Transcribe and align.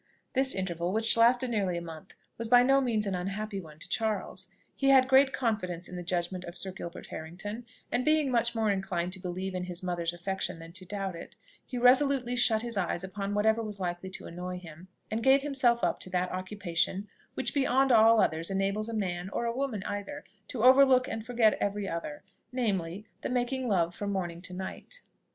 This 0.33 0.55
interval, 0.55 0.91
which 0.93 1.15
lasted 1.15 1.51
nearly 1.51 1.77
a 1.77 1.81
month, 1.83 2.15
was 2.39 2.47
by 2.47 2.63
no 2.63 2.81
means 2.81 3.05
an 3.05 3.13
unhappy 3.13 3.61
one 3.61 3.77
to 3.77 3.87
Charles. 3.87 4.47
He 4.75 4.89
had 4.89 5.07
great 5.07 5.31
confidence 5.31 5.87
in 5.87 5.95
the 5.95 6.01
judgment 6.01 6.43
of 6.45 6.57
Sir 6.57 6.71
Gilbert 6.71 7.05
Harrington, 7.11 7.67
and 7.91 8.03
being 8.03 8.31
much 8.31 8.55
more 8.55 8.71
inclined 8.71 9.13
to 9.13 9.19
believe 9.19 9.53
in 9.53 9.65
his 9.65 9.83
mother's 9.83 10.11
affection 10.11 10.57
than 10.57 10.71
to 10.71 10.85
doubt 10.87 11.15
it, 11.15 11.35
he 11.67 11.77
resolutely 11.77 12.35
shut 12.35 12.63
his 12.63 12.77
eyes 12.77 13.03
upon 13.03 13.35
whatever 13.35 13.61
was 13.61 13.79
likely 13.79 14.09
to 14.09 14.25
annoy 14.25 14.57
him, 14.57 14.87
and 15.11 15.21
gave 15.21 15.43
himself 15.43 15.83
up 15.83 15.99
to 15.99 16.09
that 16.09 16.31
occupation 16.31 17.07
which 17.35 17.53
beyond 17.53 17.91
all 17.91 18.19
others 18.19 18.49
enables 18.49 18.89
a 18.89 18.95
man, 18.95 19.29
or 19.29 19.45
a 19.45 19.55
woman 19.55 19.83
either, 19.83 20.23
to 20.47 20.63
overlook 20.63 21.07
and 21.07 21.23
forget 21.27 21.53
every 21.61 21.87
other, 21.87 22.23
namely, 22.51 23.05
the 23.21 23.29
making 23.29 23.67
love 23.67 23.93
from 23.93 24.11
morning 24.11 24.41
to 24.41 24.51
night. 24.55 25.01